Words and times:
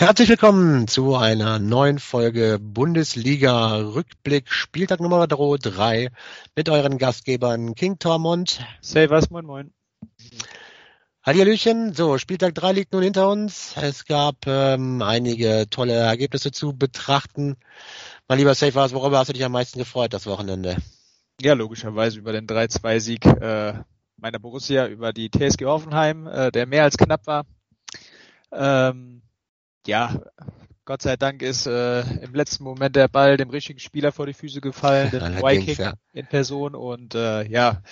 Herzlich 0.00 0.28
willkommen 0.28 0.86
zu 0.86 1.16
einer 1.16 1.58
neuen 1.58 1.98
Folge 1.98 2.60
Bundesliga 2.60 3.78
Rückblick 3.78 4.52
Spieltag 4.52 5.00
Nummer 5.00 5.26
3 5.26 6.10
mit 6.54 6.68
euren 6.68 6.98
Gastgebern 6.98 7.74
King 7.74 7.98
Tormund. 7.98 8.64
Savers, 8.80 9.28
moin 9.30 9.44
moin. 9.44 9.72
Hallihallöchen, 11.26 11.94
so, 11.94 12.16
Spieltag 12.16 12.54
3 12.54 12.72
liegt 12.74 12.92
nun 12.92 13.02
hinter 13.02 13.28
uns. 13.28 13.74
Es 13.76 14.04
gab 14.04 14.46
ähm, 14.46 15.02
einige 15.02 15.66
tolle 15.68 15.94
Ergebnisse 15.94 16.52
zu 16.52 16.74
betrachten. 16.74 17.56
Mein 18.28 18.38
lieber 18.38 18.54
Savers, 18.54 18.92
worüber 18.92 19.18
hast 19.18 19.30
du 19.30 19.32
dich 19.32 19.44
am 19.44 19.50
meisten 19.50 19.80
gefreut 19.80 20.12
das 20.12 20.26
Wochenende? 20.26 20.76
Ja, 21.40 21.54
logischerweise 21.54 22.20
über 22.20 22.30
den 22.30 22.46
3-2-Sieg 22.46 23.26
äh, 23.26 23.74
meiner 24.16 24.38
Borussia 24.38 24.86
über 24.86 25.12
die 25.12 25.28
TSG 25.28 25.64
Hoffenheim, 25.64 26.28
äh, 26.28 26.52
der 26.52 26.66
mehr 26.66 26.84
als 26.84 26.96
knapp 26.96 27.26
war. 27.26 27.46
Ähm, 28.52 29.22
ja, 29.86 30.20
Gott 30.84 31.02
sei 31.02 31.16
Dank 31.16 31.42
ist 31.42 31.66
äh, 31.66 32.00
im 32.00 32.34
letzten 32.34 32.64
Moment 32.64 32.96
der 32.96 33.08
Ball 33.08 33.36
dem 33.36 33.50
richtigen 33.50 33.78
Spieler 33.78 34.10
vor 34.10 34.26
die 34.26 34.32
Füße 34.32 34.60
gefallen, 34.60 35.10
dem 35.12 35.36
Viking 35.36 35.76
ja. 35.76 35.94
in 36.12 36.26
Person 36.26 36.74
und 36.74 37.14
äh, 37.14 37.46
ja, 37.46 37.82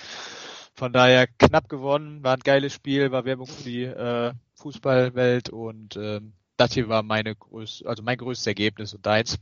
von 0.74 0.92
daher 0.92 1.26
knapp 1.26 1.68
gewonnen, 1.68 2.22
war 2.22 2.34
ein 2.34 2.40
geiles 2.40 2.72
Spiel, 2.72 3.12
war 3.12 3.24
Werbung 3.24 3.46
für 3.46 3.64
die 3.64 3.82
äh, 3.82 4.32
Fußballwelt 4.54 5.50
und 5.50 5.96
äh, 5.96 6.20
das 6.56 6.72
hier 6.72 6.88
war 6.88 7.02
meine 7.02 7.34
größ 7.34 7.84
also 7.84 8.02
mein 8.02 8.16
größtes 8.16 8.46
Ergebnis 8.46 8.94
und 8.94 9.04
deins. 9.04 9.38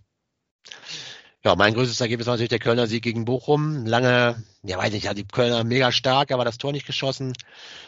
Ja, 1.47 1.57
mein 1.57 1.75
größtes 1.75 2.01
Ergebnis 2.01 2.27
war 2.27 2.35
natürlich 2.35 2.49
der 2.49 2.59
Kölner 2.59 2.87
Sieg 2.87 3.03
gegen 3.03 3.27
Bochum. 3.27 3.85
Lange, 3.85 4.43
ja 4.63 4.79
weiß 4.79 4.93
nicht, 4.95 5.05
ja, 5.05 5.13
die 5.13 5.27
Kölner 5.27 5.63
mega 5.63 5.93
stark, 5.93 6.33
aber 6.33 6.43
das 6.43 6.57
Tor 6.57 6.73
nicht 6.73 6.87
geschossen. 6.87 7.35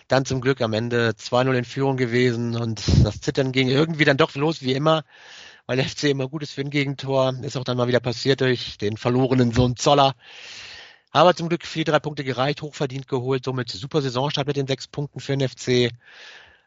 Dann 0.08 0.26
zum 0.26 0.42
Glück 0.42 0.60
am 0.60 0.74
Ende 0.74 1.14
2-0 1.18 1.54
in 1.54 1.64
Führung 1.64 1.96
gewesen 1.96 2.54
und 2.54 2.82
das 3.02 3.22
Zittern 3.22 3.52
ging 3.52 3.68
irgendwie 3.68 4.04
dann 4.04 4.18
doch 4.18 4.34
los 4.34 4.60
wie 4.60 4.74
immer, 4.74 5.04
weil 5.66 5.78
der 5.78 5.86
FC 5.88 6.04
immer 6.04 6.28
gut 6.28 6.42
ist 6.42 6.52
für 6.52 6.60
ein 6.60 6.70
Gegentor. 6.70 7.34
Ist 7.42 7.56
auch 7.56 7.64
dann 7.64 7.78
mal 7.78 7.88
wieder 7.88 8.00
passiert 8.00 8.42
durch 8.42 8.76
den 8.76 8.98
verlorenen 8.98 9.52
Sohn 9.52 9.76
Zoller. 9.76 10.14
Aber 11.10 11.34
zum 11.34 11.48
Glück 11.48 11.64
vier, 11.64 11.84
drei 11.86 11.98
Punkte 11.98 12.24
gereicht, 12.24 12.60
hochverdient 12.60 13.08
geholt, 13.08 13.46
somit 13.46 13.70
super 13.70 14.02
Saisonstart 14.02 14.46
mit 14.46 14.56
den 14.56 14.66
sechs 14.66 14.86
Punkten 14.86 15.20
für 15.20 15.34
den 15.34 15.48
FC. 15.48 15.92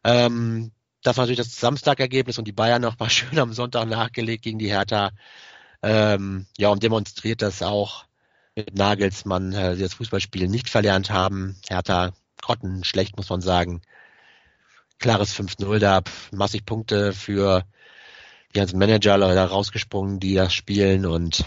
Ähm, 0.04 0.72
das 1.04 1.18
war 1.18 1.26
natürlich 1.26 1.38
das 1.38 1.60
Samstagergebnis 1.60 2.40
und 2.40 2.46
die 2.48 2.52
Bayern 2.52 2.82
noch 2.82 2.98
mal 2.98 3.10
schön 3.12 3.38
am 3.38 3.54
Sonntag 3.54 3.88
nachgelegt 3.88 4.44
gegen 4.44 4.58
die 4.58 4.72
Hertha. 4.72 5.12
Ähm, 5.82 6.46
ja, 6.58 6.70
und 6.70 6.84
demonstriert 6.84 7.42
das 7.42 7.62
auch 7.62 8.06
mit 8.56 8.76
Nagelsmann, 8.76 9.54
äh, 9.54 9.76
die 9.76 9.82
das 9.82 9.94
Fußballspiel 9.94 10.48
nicht 10.48 10.70
verlernt 10.70 11.10
haben. 11.10 11.58
Hertha 11.70 12.14
Grotten 12.42 12.84
schlecht, 12.84 13.18
muss 13.18 13.30
man 13.30 13.42
sagen. 13.42 13.82
Klares 14.98 15.34
5-0 15.34 15.80
da, 15.80 16.02
massig 16.32 16.66
Punkte 16.66 17.14
für 17.14 17.64
die 18.50 18.60
ganzen 18.60 18.80
Manager 18.80 19.18
da 19.18 19.46
rausgesprungen, 19.46 20.20
die 20.20 20.34
das 20.34 20.54
spielen 20.54 21.06
und 21.06 21.46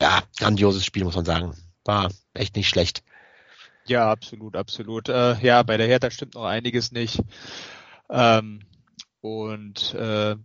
ja, 0.00 0.22
grandioses 0.38 0.84
Spiel, 0.84 1.04
muss 1.04 1.16
man 1.16 1.24
sagen. 1.24 1.56
War 1.84 2.10
echt 2.34 2.56
nicht 2.56 2.68
schlecht. 2.68 3.02
Ja, 3.86 4.10
absolut, 4.10 4.56
absolut. 4.56 5.08
Äh, 5.08 5.38
ja, 5.40 5.62
bei 5.62 5.76
der 5.76 5.86
Hertha 5.86 6.10
stimmt 6.10 6.34
noch 6.34 6.44
einiges 6.44 6.92
nicht. 6.92 7.20
Ähm, 8.10 8.60
und 9.20 9.94
äh, 9.94 10.36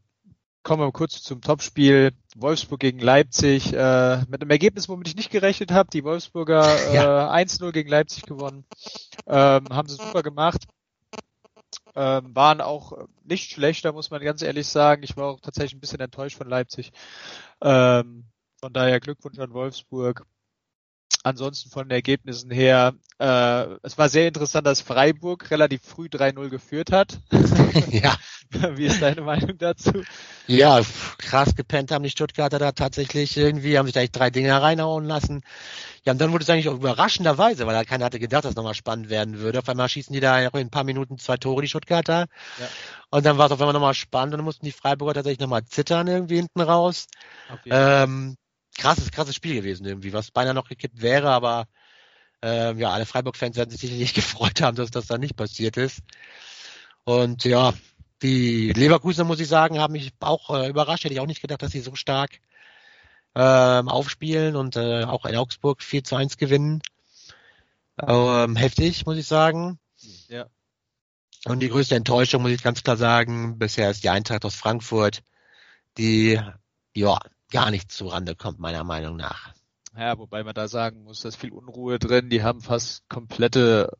Kommen 0.63 0.83
wir 0.83 0.91
kurz 0.91 1.23
zum 1.23 1.41
Topspiel. 1.41 2.11
Wolfsburg 2.35 2.79
gegen 2.79 2.99
Leipzig. 2.99 3.73
Äh, 3.73 4.19
mit 4.27 4.41
einem 4.41 4.51
Ergebnis, 4.51 4.87
womit 4.89 5.07
ich 5.07 5.15
nicht 5.15 5.31
gerechnet 5.31 5.71
habe. 5.71 5.89
Die 5.91 6.03
Wolfsburger 6.03 6.63
äh, 6.91 6.95
ja. 6.95 7.33
1-0 7.33 7.71
gegen 7.71 7.89
Leipzig 7.89 8.23
gewonnen. 8.23 8.65
Ähm, 9.25 9.67
haben 9.69 9.87
sie 9.87 9.95
super 9.95 10.21
gemacht. 10.21 10.65
Ähm, 11.95 12.35
waren 12.35 12.61
auch 12.61 13.07
nicht 13.23 13.51
schlechter, 13.51 13.91
muss 13.91 14.11
man 14.11 14.21
ganz 14.21 14.41
ehrlich 14.41 14.67
sagen. 14.67 15.03
Ich 15.03 15.17
war 15.17 15.27
auch 15.27 15.41
tatsächlich 15.41 15.73
ein 15.73 15.81
bisschen 15.81 15.99
enttäuscht 15.99 16.37
von 16.37 16.47
Leipzig. 16.47 16.91
Ähm, 17.61 18.25
von 18.59 18.71
daher 18.71 18.99
Glückwunsch 18.99 19.39
an 19.39 19.53
Wolfsburg. 19.53 20.25
Ansonsten 21.23 21.69
von 21.69 21.87
den 21.87 21.91
Ergebnissen 21.91 22.49
her, 22.49 22.93
äh, 23.19 23.65
es 23.83 23.97
war 23.97 24.09
sehr 24.09 24.27
interessant, 24.27 24.65
dass 24.65 24.81
Freiburg 24.81 25.51
relativ 25.51 25.81
früh 25.83 26.07
3-0 26.07 26.49
geführt 26.49 26.91
hat. 26.91 27.19
ja. 27.89 28.15
Wie 28.75 28.85
ist 28.85 29.01
deine 29.01 29.21
Meinung 29.21 29.57
dazu? 29.57 30.03
Ja, 30.47 30.81
krass 31.17 31.55
gepennt 31.55 31.91
haben 31.91 32.03
die 32.03 32.09
Stuttgarter 32.09 32.59
da 32.59 32.71
tatsächlich 32.71 33.37
irgendwie, 33.37 33.77
haben 33.77 33.85
sich 33.85 33.93
da 33.93 34.01
echt 34.01 34.15
drei 34.15 34.29
Dinge 34.29 34.59
reinhauen 34.61 35.05
lassen. 35.05 35.43
Ja, 36.03 36.13
und 36.13 36.19
dann 36.19 36.31
wurde 36.31 36.43
es 36.43 36.49
eigentlich 36.49 36.67
auch 36.67 36.75
überraschenderweise, 36.75 37.67
weil 37.67 37.75
da 37.75 37.83
keiner 37.83 38.05
hatte 38.05 38.19
gedacht, 38.19 38.43
dass 38.43 38.51
es 38.51 38.55
nochmal 38.55 38.73
spannend 38.73 39.09
werden 39.09 39.39
würde. 39.39 39.59
Auf 39.59 39.69
einmal 39.69 39.87
schießen 39.87 40.13
die 40.13 40.19
da 40.19 40.39
in 40.39 40.49
ein 40.53 40.69
paar 40.71 40.83
Minuten 40.83 41.19
zwei 41.19 41.37
Tore, 41.37 41.61
die 41.61 41.67
Stuttgarter. 41.67 42.25
Ja. 42.59 42.67
Und 43.11 43.25
dann 43.25 43.37
war 43.37 43.45
es 43.45 43.51
auf 43.51 43.61
einmal 43.61 43.73
nochmal 43.73 43.93
spannend 43.93 44.33
und 44.33 44.39
dann 44.39 44.45
mussten 44.45 44.65
die 44.65 44.71
Freiburger 44.71 45.13
tatsächlich 45.13 45.39
nochmal 45.39 45.63
zittern 45.65 46.07
irgendwie 46.07 46.37
hinten 46.37 46.61
raus. 46.61 47.07
Ähm, 47.65 48.35
krasses, 48.77 49.11
krasses 49.11 49.35
Spiel 49.35 49.55
gewesen 49.55 49.85
irgendwie, 49.85 50.13
was 50.13 50.31
beinahe 50.31 50.53
noch 50.53 50.69
gekippt 50.69 51.01
wäre, 51.01 51.29
aber 51.29 51.67
ähm, 52.41 52.79
ja, 52.79 52.91
alle 52.91 53.05
Freiburg-Fans 53.05 53.55
werden 53.57 53.69
sich 53.69 53.81
sicherlich 53.81 54.13
gefreut 54.15 54.61
haben, 54.61 54.75
dass 54.77 54.91
das 54.91 55.07
da 55.07 55.17
nicht 55.17 55.35
passiert 55.35 55.77
ist. 55.77 55.99
Und 57.03 57.43
ja, 57.43 57.73
die 58.21 58.71
Leverkusen, 58.73 59.27
muss 59.27 59.39
ich 59.39 59.47
sagen, 59.47 59.79
haben 59.79 59.93
mich 59.93 60.11
auch 60.19 60.49
äh, 60.51 60.69
überrascht. 60.69 61.03
Hätte 61.03 61.13
ich 61.13 61.19
auch 61.19 61.27
nicht 61.27 61.41
gedacht, 61.41 61.61
dass 61.61 61.71
sie 61.71 61.79
so 61.81 61.95
stark 61.95 62.39
ähm, 63.35 63.89
aufspielen 63.89 64.55
und 64.55 64.75
äh, 64.75 65.03
auch 65.05 65.25
in 65.25 65.35
Augsburg 65.35 65.81
4 65.81 66.03
zu 66.03 66.15
1 66.15 66.37
gewinnen. 66.37 66.81
Ähm, 67.99 68.55
heftig, 68.55 69.05
muss 69.05 69.17
ich 69.17 69.27
sagen. 69.27 69.79
Ja. 70.27 70.47
Und 71.45 71.59
die 71.59 71.69
größte 71.69 71.95
Enttäuschung, 71.95 72.43
muss 72.43 72.51
ich 72.51 72.63
ganz 72.63 72.83
klar 72.83 72.97
sagen, 72.97 73.57
bisher 73.57 73.89
ist 73.89 74.03
die 74.03 74.09
Eintracht 74.09 74.45
aus 74.45 74.55
Frankfurt, 74.55 75.23
die 75.97 76.39
ja 76.95 77.19
gar 77.51 77.69
nicht 77.69 77.91
zurande 77.91 78.35
kommt, 78.35 78.59
meiner 78.59 78.83
Meinung 78.83 79.17
nach. 79.17 79.53
Ja, 79.95 80.17
wobei 80.17 80.43
man 80.43 80.55
da 80.55 80.67
sagen 80.67 81.03
muss, 81.03 81.21
da 81.21 81.29
ist 81.29 81.35
viel 81.35 81.51
Unruhe 81.51 81.99
drin. 81.99 82.29
Die 82.29 82.43
haben 82.43 82.61
fast 82.61 83.07
komplette 83.09 83.97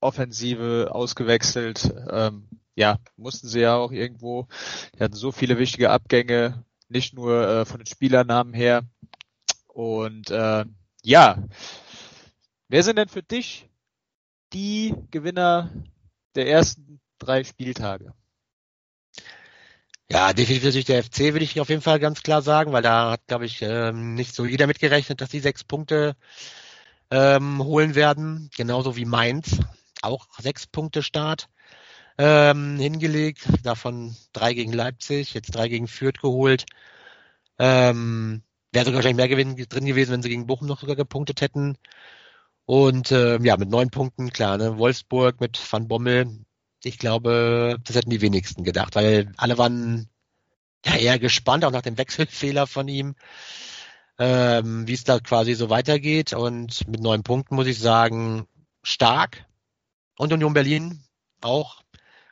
Offensive 0.00 0.90
ausgewechselt. 0.92 1.92
Ähm, 2.10 2.48
ja, 2.74 2.98
mussten 3.16 3.48
sie 3.48 3.60
ja 3.60 3.76
auch 3.76 3.92
irgendwo. 3.92 4.46
Die 4.94 5.02
hatten 5.02 5.14
so 5.14 5.32
viele 5.32 5.58
wichtige 5.58 5.90
Abgänge, 5.90 6.64
nicht 6.88 7.14
nur 7.14 7.48
äh, 7.48 7.64
von 7.64 7.78
den 7.78 7.86
Spielernamen 7.86 8.52
her. 8.52 8.82
Und 9.68 10.30
äh, 10.30 10.66
ja, 11.02 11.42
wer 12.68 12.82
sind 12.82 12.96
denn 12.96 13.08
für 13.08 13.22
dich 13.22 13.70
die 14.52 14.94
Gewinner 15.10 15.70
der 16.34 16.48
ersten 16.48 17.00
drei 17.18 17.42
Spieltage? 17.44 18.12
Ja, 20.12 20.34
definitiv 20.34 20.64
natürlich 20.64 20.84
der 20.84 21.02
FC, 21.02 21.32
würde 21.32 21.44
ich 21.44 21.58
auf 21.58 21.70
jeden 21.70 21.80
Fall 21.80 21.98
ganz 21.98 22.22
klar 22.22 22.42
sagen, 22.42 22.70
weil 22.72 22.82
da 22.82 23.12
hat, 23.12 23.26
glaube 23.28 23.46
ich, 23.46 23.62
ähm, 23.62 24.12
nicht 24.14 24.34
so 24.34 24.44
jeder 24.44 24.66
mitgerechnet, 24.66 25.22
dass 25.22 25.30
die 25.30 25.40
sechs 25.40 25.64
Punkte 25.64 26.16
ähm, 27.10 27.64
holen 27.64 27.94
werden. 27.94 28.50
Genauso 28.54 28.96
wie 28.96 29.06
Mainz, 29.06 29.58
auch 30.02 30.26
sechs 30.38 30.66
Punkte 30.66 31.02
Start 31.02 31.48
ähm, 32.18 32.78
hingelegt, 32.78 33.48
davon 33.64 34.14
drei 34.34 34.52
gegen 34.54 34.72
Leipzig, 34.74 35.32
jetzt 35.34 35.54
drei 35.54 35.68
gegen 35.68 35.88
Fürth 35.88 36.20
geholt. 36.20 36.66
Ähm, 37.58 38.42
Wäre 38.72 38.84
sogar 38.86 38.98
wahrscheinlich 38.98 39.16
mehr 39.16 39.28
Gewinn 39.28 39.56
drin 39.68 39.86
gewesen, 39.86 40.12
wenn 40.12 40.22
sie 40.22 40.28
gegen 40.30 40.46
Bochum 40.46 40.68
noch 40.68 40.80
sogar 40.80 40.96
gepunktet 40.96 41.40
hätten. 41.40 41.78
Und 42.66 43.12
äh, 43.12 43.38
ja, 43.42 43.56
mit 43.56 43.70
neun 43.70 43.90
Punkten, 43.90 44.30
klar, 44.30 44.58
ne? 44.58 44.78
Wolfsburg 44.78 45.40
mit 45.40 45.58
Van 45.72 45.88
Bommel, 45.88 46.44
ich 46.84 46.98
glaube, 46.98 47.78
das 47.84 47.96
hätten 47.96 48.10
die 48.10 48.20
wenigsten 48.20 48.64
gedacht, 48.64 48.94
weil 48.94 49.32
alle 49.36 49.58
waren 49.58 50.08
ja 50.84 50.96
eher 50.96 51.18
gespannt, 51.18 51.64
auch 51.64 51.70
nach 51.70 51.82
dem 51.82 51.98
Wechselfehler 51.98 52.66
von 52.66 52.88
ihm, 52.88 53.14
ähm, 54.18 54.86
wie 54.86 54.94
es 54.94 55.04
da 55.04 55.20
quasi 55.20 55.54
so 55.54 55.70
weitergeht. 55.70 56.32
Und 56.32 56.86
mit 56.88 57.00
neun 57.00 57.22
Punkten 57.22 57.54
muss 57.54 57.66
ich 57.66 57.78
sagen, 57.78 58.46
stark. 58.82 59.46
Und 60.18 60.32
Union 60.32 60.54
Berlin 60.54 61.04
auch 61.40 61.82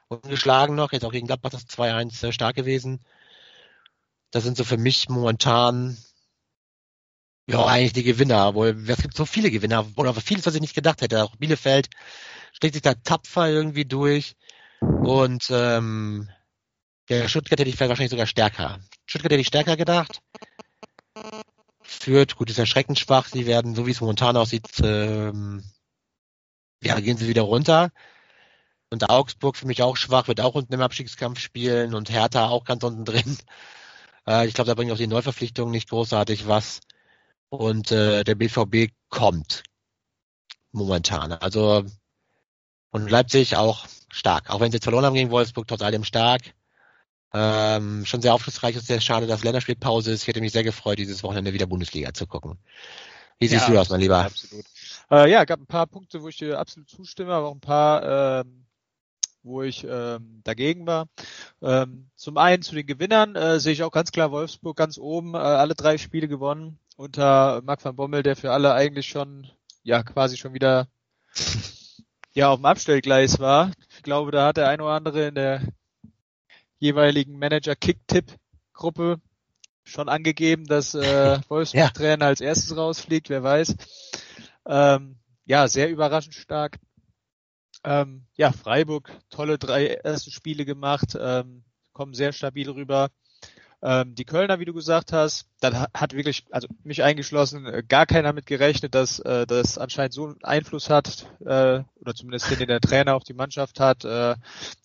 ungeschlagen 0.09 0.75
noch, 0.75 0.93
jetzt 0.93 1.05
auch 1.05 1.13
gegen 1.13 1.27
Gladbach 1.27 1.51
das 1.51 1.69
2-1 1.69 2.27
äh, 2.27 2.33
stark 2.33 2.57
gewesen. 2.57 3.01
Das 4.33 4.45
sind 4.45 4.57
so 4.57 4.65
für 4.65 4.77
mich 4.77 5.09
momentan 5.09 5.97
ja 7.51 7.67
eigentlich 7.67 7.93
die 7.93 8.03
Gewinner, 8.03 8.49
obwohl 8.49 8.85
es 8.89 9.03
gibt 9.03 9.17
so 9.17 9.25
viele 9.27 9.51
Gewinner 9.51 9.87
oder 9.97 10.15
vieles, 10.15 10.47
was 10.47 10.55
ich 10.55 10.61
nicht 10.61 10.75
gedacht 10.75 11.03
hätte. 11.03 11.25
Auch 11.25 11.37
Bielefeld 11.37 11.89
schlägt 12.53 12.75
sich 12.75 12.83
da 12.83 12.95
tapfer 12.95 13.49
irgendwie 13.49 13.85
durch. 13.85 14.37
Und 14.81 15.49
ähm, 15.51 16.29
der 17.09 17.29
Stuttgart 17.29 17.59
hätte 17.59 17.71
ich 17.71 17.79
wahrscheinlich 17.81 18.11
sogar 18.11 18.27
stärker. 18.27 18.79
Stuttgart 19.07 19.33
hätte 19.33 19.41
ich 19.41 19.49
stärker 19.49 19.77
gedacht. 19.77 20.21
Führt, 21.83 22.37
gut, 22.37 22.51
ist 22.51 22.59
erschreckend 22.59 22.99
schwach. 22.99 23.29
Sie 23.29 23.47
werden, 23.47 23.75
so 23.75 23.87
wie 23.87 23.91
es 23.91 24.01
momentan 24.01 24.37
aussieht, 24.37 24.69
ähm, 24.83 25.65
ja, 26.83 26.99
gehen 27.01 27.17
sie 27.17 27.29
wieder 27.29 27.43
runter. 27.43 27.91
Und 28.91 29.09
Augsburg 29.09 29.57
für 29.57 29.67
mich 29.67 29.83
auch 29.83 29.97
schwach, 29.97 30.29
wird 30.29 30.41
auch 30.41 30.55
unten 30.55 30.73
im 30.73 30.81
Abstiegskampf 30.81 31.39
spielen 31.41 31.95
und 31.95 32.11
Hertha 32.11 32.49
auch 32.49 32.65
ganz 32.65 32.83
unten 32.83 33.05
drin. 33.05 33.37
Äh, 34.27 34.47
ich 34.47 34.55
glaube, 34.55 34.69
da 34.69 34.75
bringen 34.75 34.93
auch 34.93 34.97
die 34.97 35.07
Neuverpflichtungen 35.07 35.73
nicht 35.73 35.89
großartig 35.89 36.47
was. 36.47 36.81
Und 37.51 37.91
äh, 37.91 38.25
der 38.25 38.37
BVB 38.37 38.93
kommt 39.09 39.65
momentan. 40.73 41.33
Also 41.33 41.85
und 42.91 43.11
Leipzig 43.11 43.57
auch 43.57 43.87
stark. 44.09 44.51
Auch 44.51 44.61
wenn 44.61 44.71
sie 44.71 44.77
jetzt 44.77 44.85
verloren 44.85 45.05
haben 45.05 45.15
gegen 45.15 45.31
Wolfsburg, 45.31 45.67
trotz 45.67 45.83
allem 45.83 46.05
stark. 46.05 46.43
Ähm, 47.33 48.05
schon 48.07 48.23
sehr 48.23 48.35
aufschlussreich 48.35 48.75
und 48.77 48.85
sehr 48.85 49.01
schade, 49.01 49.29
dass 49.29 49.45
Länderspielpause 49.45 50.11
ist. 50.11 50.23
Ich 50.23 50.29
hätte 50.29 50.41
mich 50.41 50.53
sehr 50.53 50.65
gefreut, 50.65 50.99
dieses 50.99 51.23
Wochenende 51.23 51.53
wieder 51.53 51.67
Bundesliga 51.67 52.13
zu 52.13 52.27
gucken. 52.27 52.59
Wie 53.39 53.47
siehst 53.47 53.63
ja, 53.63 53.69
du 53.69 53.75
das, 53.75 53.89
mein 53.89 54.01
Lieber? 54.01 54.25
Absolut. 54.25 54.65
Äh, 55.11 55.31
ja, 55.31 55.45
gab 55.45 55.61
ein 55.61 55.67
paar 55.67 55.87
Punkte, 55.87 56.23
wo 56.23 56.29
ich 56.29 56.37
dir 56.37 56.59
absolut 56.59 56.89
zustimme, 56.89 57.33
aber 57.33 57.49
auch 57.49 57.55
ein 57.55 57.61
paar, 57.61 58.41
ähm, 58.41 58.67
wo 59.45 59.63
ich 59.63 59.87
ähm, 59.89 60.41
dagegen 60.43 60.87
war. 60.87 61.07
Ähm, 61.63 62.11
zum 62.17 62.37
einen 62.37 62.63
zu 62.63 62.75
den 62.75 62.87
Gewinnern 62.87 63.37
äh, 63.37 63.61
sehe 63.61 63.73
ich 63.73 63.85
auch 63.85 63.93
ganz 63.93 64.11
klar 64.11 64.33
Wolfsburg 64.33 64.77
ganz 64.77 64.99
oben, 64.99 65.35
äh, 65.35 65.39
alle 65.39 65.75
drei 65.75 65.99
Spiele 65.99 66.27
gewonnen 66.27 66.79
unter 67.01 67.63
Marc 67.63 67.83
van 67.83 67.97
Bommel, 67.97 68.23
der 68.23 68.37
für 68.37 68.53
alle 68.53 68.75
eigentlich 68.75 69.09
schon, 69.09 69.51
ja, 69.83 70.03
quasi 70.03 70.37
schon 70.37 70.53
wieder 70.53 70.87
ja 72.35 72.51
auf 72.51 72.59
dem 72.59 72.67
Abstellgleis 72.67 73.39
war. 73.39 73.73
Ich 73.97 74.03
glaube, 74.03 74.33
da 74.33 74.49
hat 74.49 74.59
der 74.59 74.69
ein 74.69 74.83
oder 74.83 74.93
andere 74.93 75.29
in 75.29 75.35
der 75.35 75.63
jeweiligen 76.79 77.39
Manager-Kick-Tipp-Gruppe 77.39 79.19
schon 79.83 80.11
angegeben, 80.11 80.67
dass 80.67 80.95
äh, 80.95 81.41
Wolfsburg-Trainer 81.49 82.27
ja. 82.27 82.29
als 82.29 82.43
erstes 82.43 82.77
rausfliegt, 82.77 83.31
wer 83.31 83.43
weiß. 83.43 83.77
Ähm, 84.67 85.19
ja, 85.47 85.69
sehr 85.69 85.89
überraschend 85.89 86.35
stark. 86.35 86.79
Ähm, 87.83 88.27
ja, 88.35 88.53
Freiburg, 88.53 89.11
tolle 89.31 89.57
drei 89.57 89.87
erste 89.87 90.31
Spiele 90.31 90.67
gemacht, 90.67 91.17
ähm, 91.19 91.65
kommen 91.95 92.13
sehr 92.13 92.35
stabil 92.35 92.69
rüber. 92.69 93.09
Ähm, 93.83 94.15
die 94.15 94.27
Kölner, 94.27 94.61
wie 94.61 94.67
du 94.67 94.75
gesagt 94.75 95.13
hast, 95.13 95.47
da 95.61 95.89
hat 95.95 96.15
wirklich, 96.15 96.45
also 96.51 96.69
mich 96.85 97.03
eingeschlossen, 97.03 97.65
äh, 97.67 97.83
gar 97.87 98.05
keiner 98.05 98.35
mit 98.35 98.47
gerechnet, 98.47 98.95
dass 98.95 99.21
äh, 99.21 99.47
das 99.47 99.79
anscheinend 99.79 100.13
so 100.13 100.27
einen 100.27 100.45
Einfluss 100.45 100.91
hat, 100.91 101.27
äh, 101.41 101.83
oder 101.97 102.15
zumindest 102.15 102.51
den, 102.51 102.59
den 102.59 102.69
der 102.69 102.81
Trainer 102.81 103.15
auf 103.15 103.25
die 103.25 103.33
Mannschaft 103.33 103.81
hat, 103.81 104.05
äh, 104.05 104.37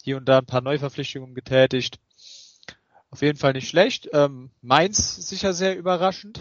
hier 0.01 0.15
und 0.17 0.25
da 0.29 0.37
ein 0.37 0.45
paar 0.45 0.61
Neuverpflichtungen 0.61 1.35
getätigt. 1.35 1.99
Auf 3.09 3.21
jeden 3.21 3.37
Fall 3.37 3.53
nicht 3.53 3.69
schlecht. 3.69 4.09
Ähm, 4.13 4.49
Mainz 4.61 5.15
sicher 5.15 5.53
sehr 5.53 5.77
überraschend. 5.77 6.39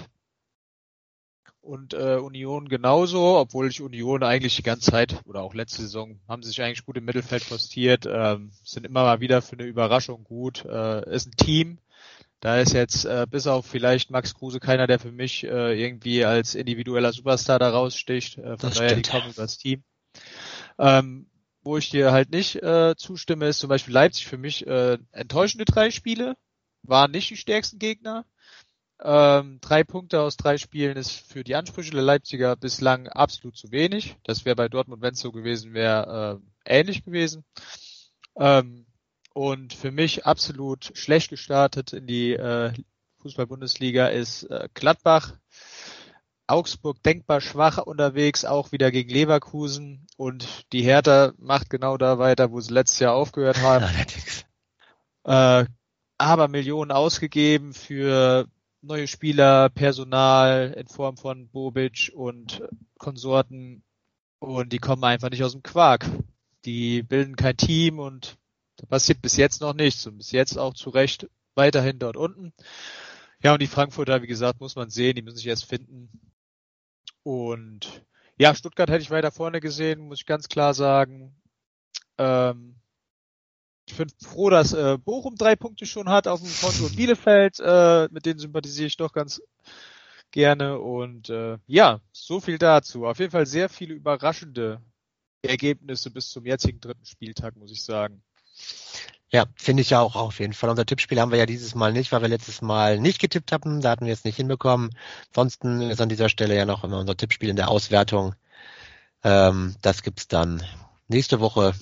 Und 1.60 1.94
äh, 1.94 2.16
Union 2.16 2.68
genauso, 2.68 3.38
obwohl 3.38 3.68
ich 3.68 3.80
Union 3.80 4.22
eigentlich 4.22 4.56
die 4.56 4.62
ganze 4.62 4.90
Zeit 4.90 5.22
oder 5.24 5.40
auch 5.40 5.54
letzte 5.54 5.82
Saison 5.82 6.20
haben 6.28 6.42
sie 6.42 6.50
sich 6.50 6.60
eigentlich 6.60 6.84
gut 6.84 6.98
im 6.98 7.06
Mittelfeld 7.06 7.48
postiert, 7.48 8.06
ähm, 8.06 8.52
sind 8.64 8.84
immer 8.84 9.02
mal 9.04 9.20
wieder 9.20 9.40
für 9.40 9.54
eine 9.54 9.64
Überraschung 9.64 10.24
gut. 10.24 10.64
Äh, 10.66 11.14
ist 11.14 11.26
ein 11.26 11.36
Team, 11.36 11.78
da 12.44 12.60
ist 12.60 12.74
jetzt 12.74 13.06
äh, 13.06 13.26
bis 13.28 13.46
auf 13.46 13.64
vielleicht 13.64 14.10
Max 14.10 14.34
Kruse 14.34 14.60
keiner, 14.60 14.86
der 14.86 14.98
für 14.98 15.10
mich 15.10 15.44
äh, 15.44 15.82
irgendwie 15.82 16.26
als 16.26 16.54
individueller 16.54 17.10
Superstar 17.10 17.58
da 17.58 17.70
raussticht. 17.70 18.36
Äh, 18.36 18.58
von 18.58 18.68
das 18.68 18.74
daher, 18.74 18.90
stimmt. 18.90 19.06
die 19.06 19.10
kommen 19.10 19.30
übers 19.30 19.56
Team. 19.56 19.82
Ähm, 20.78 21.30
wo 21.62 21.78
ich 21.78 21.88
dir 21.88 22.12
halt 22.12 22.30
nicht 22.30 22.56
äh, 22.56 22.96
zustimme, 22.98 23.48
ist 23.48 23.60
zum 23.60 23.70
Beispiel 23.70 23.94
Leipzig 23.94 24.26
für 24.26 24.36
mich 24.36 24.66
äh, 24.66 24.98
enttäuschende 25.12 25.64
drei 25.64 25.90
Spiele, 25.90 26.36
waren 26.82 27.12
nicht 27.12 27.30
die 27.30 27.38
stärksten 27.38 27.78
Gegner. 27.78 28.26
Ähm, 29.02 29.58
drei 29.62 29.82
Punkte 29.82 30.20
aus 30.20 30.36
drei 30.36 30.58
Spielen 30.58 30.98
ist 30.98 31.12
für 31.12 31.44
die 31.44 31.54
Ansprüche 31.54 31.92
der 31.92 32.02
Leipziger 32.02 32.56
bislang 32.56 33.08
absolut 33.08 33.56
zu 33.56 33.70
wenig. 33.70 34.16
Das 34.22 34.44
wäre 34.44 34.54
bei 34.54 34.68
Dortmund, 34.68 35.00
wenn 35.00 35.14
es 35.14 35.20
so 35.20 35.32
gewesen 35.32 35.72
wäre, 35.72 36.42
äh, 36.66 36.78
ähnlich 36.78 37.06
gewesen. 37.06 37.42
Ähm, 38.36 38.84
und 39.34 39.74
für 39.74 39.90
mich 39.90 40.24
absolut 40.24 40.92
schlecht 40.94 41.28
gestartet 41.28 41.92
in 41.92 42.06
die 42.06 42.32
äh, 42.32 42.72
Fußball-Bundesliga 43.20 44.06
ist 44.06 44.44
äh, 44.44 44.68
Gladbach. 44.74 45.34
Augsburg 46.46 47.02
denkbar 47.02 47.40
schwach 47.40 47.78
unterwegs, 47.78 48.44
auch 48.44 48.70
wieder 48.70 48.90
gegen 48.90 49.10
Leverkusen. 49.10 50.06
Und 50.16 50.72
die 50.72 50.82
Hertha 50.82 51.32
macht 51.38 51.68
genau 51.68 51.96
da 51.96 52.18
weiter, 52.18 52.52
wo 52.52 52.60
sie 52.60 52.72
letztes 52.72 53.00
Jahr 53.00 53.14
aufgehört 53.14 53.58
haben. 53.62 53.84
Äh, 55.24 55.66
aber 56.16 56.48
Millionen 56.48 56.92
ausgegeben 56.92 57.74
für 57.74 58.46
neue 58.82 59.08
Spieler, 59.08 59.68
Personal 59.68 60.74
in 60.76 60.86
Form 60.86 61.16
von 61.16 61.48
Bobic 61.48 62.12
und 62.14 62.62
Konsorten. 62.98 63.82
Und 64.38 64.72
die 64.72 64.78
kommen 64.78 65.02
einfach 65.02 65.30
nicht 65.30 65.42
aus 65.42 65.52
dem 65.52 65.62
Quark. 65.62 66.06
Die 66.66 67.02
bilden 67.02 67.34
kein 67.34 67.56
Team 67.56 67.98
und 67.98 68.36
da 68.84 68.96
passiert 68.96 69.22
bis 69.22 69.36
jetzt 69.36 69.60
noch 69.60 69.74
nichts 69.74 70.06
und 70.06 70.18
bis 70.18 70.30
jetzt 70.30 70.58
auch 70.58 70.74
zu 70.74 70.90
Recht 70.90 71.28
weiterhin 71.54 71.98
dort 71.98 72.16
unten. 72.16 72.52
Ja, 73.42 73.54
und 73.54 73.62
die 73.62 73.66
Frankfurter, 73.66 74.22
wie 74.22 74.26
gesagt, 74.26 74.60
muss 74.60 74.76
man 74.76 74.90
sehen, 74.90 75.16
die 75.16 75.22
müssen 75.22 75.36
sich 75.36 75.46
erst 75.46 75.64
finden. 75.64 76.10
Und 77.22 78.04
ja, 78.36 78.54
Stuttgart 78.54 78.90
hätte 78.90 79.02
ich 79.02 79.10
weiter 79.10 79.30
vorne 79.30 79.60
gesehen, 79.60 80.00
muss 80.00 80.20
ich 80.20 80.26
ganz 80.26 80.48
klar 80.48 80.74
sagen. 80.74 81.34
Ähm, 82.18 82.76
ich 83.86 83.96
bin 83.96 84.08
froh, 84.22 84.50
dass 84.50 84.72
äh, 84.72 84.98
Bochum 84.98 85.36
drei 85.36 85.56
Punkte 85.56 85.86
schon 85.86 86.08
hat 86.08 86.26
auf 86.26 86.40
dem 86.40 86.52
Konto 86.60 86.84
und 86.84 86.96
Bielefeld, 86.96 87.60
äh, 87.60 88.08
mit 88.10 88.26
denen 88.26 88.38
sympathisiere 88.38 88.86
ich 88.86 88.96
doch 88.96 89.12
ganz 89.12 89.42
gerne. 90.30 90.78
Und 90.78 91.30
äh, 91.30 91.58
ja, 91.66 92.00
so 92.12 92.40
viel 92.40 92.58
dazu. 92.58 93.06
Auf 93.06 93.18
jeden 93.18 93.32
Fall 93.32 93.46
sehr 93.46 93.68
viele 93.68 93.94
überraschende 93.94 94.82
Ergebnisse 95.42 96.10
bis 96.10 96.30
zum 96.30 96.44
jetzigen 96.44 96.80
dritten 96.80 97.04
Spieltag, 97.06 97.56
muss 97.56 97.70
ich 97.70 97.82
sagen. 97.82 98.22
Ja, 99.30 99.46
finde 99.56 99.80
ich 99.82 99.90
ja 99.90 100.00
auch 100.00 100.14
auf 100.14 100.38
jeden 100.38 100.52
Fall. 100.52 100.70
Unser 100.70 100.86
Tippspiel 100.86 101.20
haben 101.20 101.32
wir 101.32 101.38
ja 101.38 101.46
dieses 101.46 101.74
Mal 101.74 101.92
nicht, 101.92 102.12
weil 102.12 102.22
wir 102.22 102.28
letztes 102.28 102.62
Mal 102.62 103.00
nicht 103.00 103.20
getippt 103.20 103.50
hatten. 103.50 103.80
Da 103.80 103.90
hatten 103.90 104.06
wir 104.06 104.12
es 104.12 104.24
nicht 104.24 104.36
hinbekommen. 104.36 104.90
Ansonsten 105.30 105.80
ist 105.80 106.00
an 106.00 106.08
dieser 106.08 106.28
Stelle 106.28 106.56
ja 106.56 106.66
noch 106.66 106.84
immer 106.84 107.00
unser 107.00 107.16
Tippspiel 107.16 107.48
in 107.48 107.56
der 107.56 107.68
Auswertung. 107.68 108.36
Ähm, 109.24 109.74
das 109.82 110.02
gibt's 110.02 110.28
dann 110.28 110.62
nächste 111.08 111.40
Woche 111.40 111.74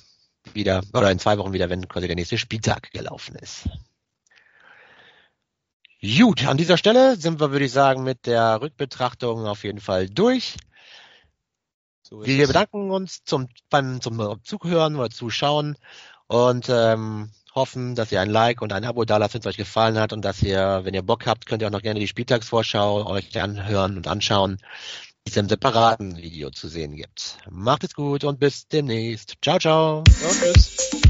wieder 0.53 0.81
oder 0.93 1.11
in 1.11 1.19
zwei 1.19 1.37
Wochen 1.37 1.53
wieder, 1.53 1.69
wenn 1.69 1.87
quasi 1.87 2.07
der 2.07 2.15
nächste 2.15 2.37
Spieltag 2.37 2.91
gelaufen 2.91 3.35
ist. 3.35 3.69
Gut, 6.01 6.45
an 6.45 6.57
dieser 6.57 6.77
Stelle 6.77 7.15
sind 7.17 7.39
wir, 7.39 7.51
würde 7.51 7.65
ich 7.65 7.71
sagen, 7.71 8.03
mit 8.03 8.25
der 8.25 8.61
Rückbetrachtung 8.61 9.45
auf 9.45 9.63
jeden 9.63 9.79
Fall 9.79 10.09
durch. 10.09 10.57
So 12.01 12.25
wir 12.25 12.47
bedanken 12.47 12.91
uns 12.91 13.23
zum, 13.23 13.47
beim, 13.69 14.01
zum 14.01 14.43
Zuhören 14.43 14.95
oder 14.97 15.09
Zuschauen 15.09 15.77
und 16.27 16.67
ähm, 16.69 17.31
hoffen, 17.55 17.95
dass 17.95 18.11
ihr 18.11 18.21
ein 18.21 18.29
Like 18.29 18.61
und 18.61 18.73
ein 18.73 18.83
Abo 18.83 19.05
da 19.05 19.17
lasst, 19.17 19.33
wenn 19.33 19.41
es 19.41 19.47
euch 19.47 19.57
gefallen 19.57 19.97
hat 19.99 20.13
und 20.13 20.23
dass 20.23 20.41
ihr, 20.41 20.81
wenn 20.83 20.93
ihr 20.93 21.03
Bock 21.03 21.27
habt, 21.27 21.45
könnt 21.45 21.61
ihr 21.61 21.67
auch 21.67 21.71
noch 21.71 21.81
gerne 21.81 21.99
die 21.99 22.07
Spieltagsvorschau 22.07 23.05
euch 23.07 23.39
anhören 23.39 23.97
und 23.97 24.07
anschauen, 24.07 24.57
die 25.25 25.31
es 25.31 25.37
im 25.37 25.49
separaten 25.49 26.17
Video 26.17 26.49
zu 26.49 26.67
sehen 26.67 26.95
gibt. 26.95 27.37
Macht 27.49 27.83
es 27.83 27.93
gut 27.93 28.23
und 28.23 28.39
bis 28.39 28.67
demnächst. 28.67 29.35
Ciao, 29.41 29.59
ciao. 29.59 30.03
ciao 30.19 30.31
tschüss. 30.31 31.02